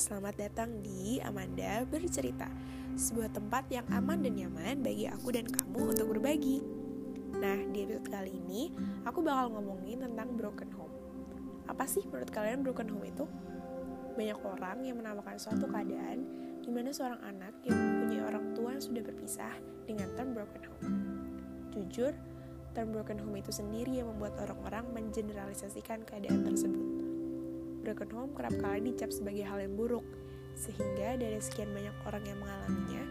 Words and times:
selamat 0.00 0.48
datang 0.48 0.80
di 0.80 1.20
Amanda 1.20 1.84
Bercerita 1.84 2.48
Sebuah 2.96 3.36
tempat 3.36 3.68
yang 3.68 3.84
aman 3.92 4.24
dan 4.24 4.32
nyaman 4.32 4.80
bagi 4.80 5.04
aku 5.04 5.28
dan 5.28 5.44
kamu 5.44 5.92
untuk 5.92 6.16
berbagi. 6.16 6.64
Nah, 7.36 7.60
di 7.68 7.84
episode 7.86 8.08
kali 8.08 8.32
ini, 8.34 8.72
aku 9.04 9.20
bakal 9.20 9.52
ngomongin 9.52 10.02
tentang 10.04 10.34
broken 10.40 10.72
home. 10.74 10.90
Apa 11.68 11.84
sih 11.86 12.02
menurut 12.08 12.32
kalian 12.32 12.64
broken 12.66 12.90
home 12.90 13.06
itu? 13.06 13.24
Banyak 14.16 14.40
orang 14.42 14.82
yang 14.88 14.98
menamakan 14.98 15.36
suatu 15.38 15.68
keadaan 15.70 16.24
di 16.64 16.70
mana 16.72 16.90
seorang 16.90 17.20
anak 17.20 17.60
yang 17.62 17.78
mempunyai 17.78 18.24
orang 18.26 18.44
tua 18.56 18.74
yang 18.74 18.84
sudah 18.84 19.02
berpisah 19.04 19.54
dengan 19.86 20.08
term 20.18 20.34
broken 20.34 20.64
home. 20.66 20.88
Jujur, 21.76 22.12
term 22.74 22.90
broken 22.90 23.22
home 23.22 23.38
itu 23.38 23.54
sendiri 23.54 24.02
yang 24.02 24.10
membuat 24.10 24.34
orang-orang 24.42 24.88
mengeneralisasikan 24.96 26.02
keadaan 26.08 26.42
tersebut 26.42 26.89
broken 27.80 28.10
home 28.12 28.32
kerap 28.36 28.54
kali 28.60 28.92
dicap 28.92 29.10
sebagai 29.10 29.44
hal 29.44 29.58
yang 29.60 29.74
buruk, 29.74 30.04
sehingga 30.54 31.16
dari 31.16 31.40
sekian 31.40 31.72
banyak 31.72 31.96
orang 32.04 32.24
yang 32.28 32.38
mengalaminya, 32.38 33.02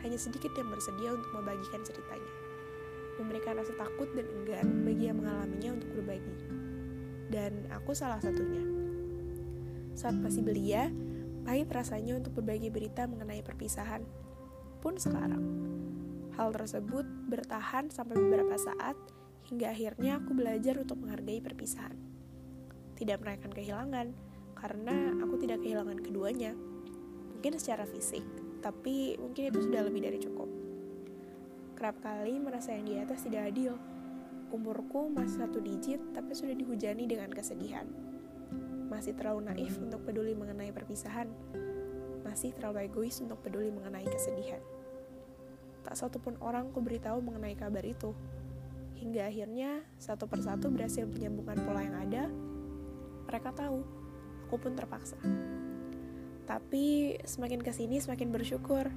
hanya 0.00 0.18
sedikit 0.18 0.52
yang 0.56 0.68
bersedia 0.72 1.12
untuk 1.12 1.30
membagikan 1.36 1.84
ceritanya. 1.84 2.32
Memberikan 3.20 3.60
rasa 3.60 3.72
takut 3.78 4.10
dan 4.16 4.26
enggan 4.26 4.82
bagi 4.82 5.04
yang 5.06 5.20
mengalaminya 5.20 5.70
untuk 5.78 5.90
berbagi. 5.94 6.34
Dan 7.30 7.68
aku 7.70 7.94
salah 7.94 8.18
satunya. 8.18 8.64
Saat 9.94 10.18
masih 10.18 10.42
belia, 10.42 10.90
pahit 11.46 11.70
rasanya 11.70 12.18
untuk 12.18 12.42
berbagi 12.42 12.72
berita 12.72 13.06
mengenai 13.06 13.44
perpisahan. 13.46 14.02
Pun 14.82 14.98
sekarang, 14.98 15.44
hal 16.34 16.50
tersebut 16.50 17.06
bertahan 17.30 17.88
sampai 17.92 18.18
beberapa 18.18 18.58
saat 18.58 18.98
hingga 19.46 19.70
akhirnya 19.70 20.18
aku 20.18 20.34
belajar 20.34 20.80
untuk 20.80 20.98
menghargai 21.04 21.38
perpisahan 21.44 22.13
tidak 22.94 23.22
merayakan 23.22 23.52
kehilangan 23.52 24.06
karena 24.54 24.96
aku 25.20 25.34
tidak 25.42 25.60
kehilangan 25.60 25.98
keduanya. 26.00 26.54
Mungkin 27.36 27.60
secara 27.60 27.84
fisik, 27.84 28.24
tapi 28.64 29.20
mungkin 29.20 29.52
itu 29.52 29.68
sudah 29.68 29.84
lebih 29.84 30.00
dari 30.08 30.18
cukup. 30.22 30.48
Kerap 31.76 32.00
kali 32.00 32.40
merasa 32.40 32.72
yang 32.72 32.86
di 32.88 32.96
atas 32.96 33.26
tidak 33.26 33.52
adil. 33.52 33.76
Umurku 34.54 35.10
masih 35.10 35.44
satu 35.44 35.58
digit, 35.58 36.00
tapi 36.14 36.32
sudah 36.32 36.54
dihujani 36.54 37.04
dengan 37.04 37.28
kesedihan. 37.28 37.84
Masih 38.88 39.12
terlalu 39.18 39.50
naif 39.50 39.76
untuk 39.82 40.06
peduli 40.06 40.32
mengenai 40.32 40.70
perpisahan. 40.70 41.26
Masih 42.22 42.54
terlalu 42.56 42.88
egois 42.88 43.18
untuk 43.20 43.42
peduli 43.42 43.68
mengenai 43.74 44.06
kesedihan. 44.06 44.62
Tak 45.84 45.98
satupun 45.98 46.40
orang 46.40 46.72
ku 46.72 46.80
beritahu 46.80 47.20
mengenai 47.20 47.58
kabar 47.58 47.84
itu. 47.84 48.16
Hingga 48.96 49.28
akhirnya, 49.28 49.84
satu 50.00 50.24
persatu 50.24 50.72
berhasil 50.72 51.04
menyambungkan 51.04 51.60
pola 51.66 51.84
yang 51.84 51.98
ada, 51.98 52.24
mereka 53.26 53.50
tahu. 53.52 53.84
Aku 54.46 54.56
pun 54.60 54.76
terpaksa. 54.76 55.16
Tapi 56.44 57.16
semakin 57.24 57.60
ke 57.64 57.72
sini 57.72 57.98
semakin 57.98 58.28
bersyukur. 58.28 58.92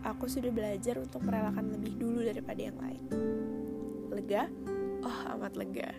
Aku 0.00 0.26
sudah 0.26 0.48
belajar 0.48 0.96
untuk 0.96 1.22
merelakan 1.22 1.76
lebih 1.76 2.00
dulu 2.00 2.24
daripada 2.24 2.60
yang 2.60 2.78
lain. 2.80 3.04
Lega? 4.10 4.48
Oh 5.04 5.18
amat 5.36 5.54
lega. 5.54 5.92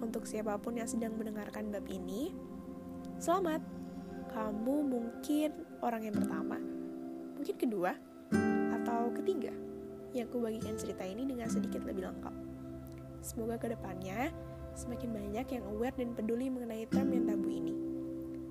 Untuk 0.00 0.26
siapa 0.26 0.56
pun 0.58 0.76
yang 0.76 0.88
sedang 0.88 1.16
mendengarkan 1.16 1.72
bab 1.72 1.86
ini 1.88 2.34
selamat. 3.20 3.62
Kamu 4.30 4.76
mungkin 4.86 5.50
orang 5.82 6.06
yang 6.06 6.16
pertama. 6.16 6.58
Mungkin 7.40 7.56
kedua 7.56 7.96
atau 8.80 9.10
ketiga 9.16 9.50
yang 10.10 10.26
aku 10.26 10.42
bagikan 10.42 10.74
cerita 10.74 11.06
ini 11.06 11.22
dengan 11.26 11.46
sedikit 11.46 11.86
lebih 11.86 12.06
lengkap. 12.06 12.34
Semoga 13.22 13.60
ke 13.60 13.72
depannya 13.72 14.32
semakin 14.80 15.12
banyak 15.12 15.46
yang 15.60 15.64
aware 15.68 15.92
dan 15.92 16.16
peduli 16.16 16.48
mengenai 16.48 16.88
term 16.88 17.12
yang 17.12 17.28
tabu 17.28 17.52
ini. 17.52 17.76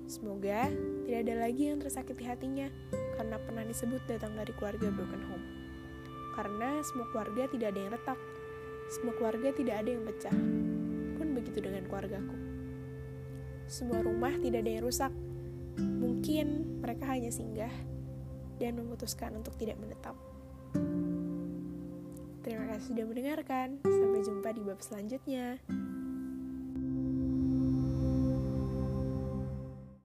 Semoga 0.06 0.70
tidak 1.06 1.18
ada 1.26 1.34
lagi 1.42 1.62
yang 1.70 1.82
tersakiti 1.82 2.22
hatinya 2.22 2.70
karena 3.18 3.36
pernah 3.42 3.66
disebut 3.66 3.98
datang 4.06 4.38
dari 4.38 4.54
keluarga 4.54 4.94
broken 4.94 5.22
home. 5.26 5.46
Karena 6.38 6.78
semua 6.86 7.10
keluarga 7.10 7.50
tidak 7.50 7.74
ada 7.74 7.80
yang 7.82 7.92
retak, 7.94 8.18
semua 8.90 9.14
keluarga 9.18 9.48
tidak 9.54 9.74
ada 9.82 9.90
yang 9.90 10.02
pecah. 10.06 10.36
Pun 11.18 11.26
begitu 11.34 11.58
dengan 11.62 11.86
keluargaku. 11.90 12.36
Semua 13.70 14.02
rumah 14.02 14.34
tidak 14.38 14.66
ada 14.66 14.70
yang 14.70 14.84
rusak. 14.86 15.12
Mungkin 15.78 16.78
mereka 16.82 17.06
hanya 17.10 17.30
singgah 17.30 17.70
dan 18.58 18.78
memutuskan 18.78 19.34
untuk 19.38 19.54
tidak 19.58 19.78
menetap. 19.78 20.18
Terima 22.42 22.66
kasih 22.72 22.98
sudah 22.98 23.04
mendengarkan. 23.06 23.78
Sampai 23.86 24.20
jumpa 24.26 24.48
di 24.58 24.62
bab 24.66 24.80
selanjutnya. 24.82 25.60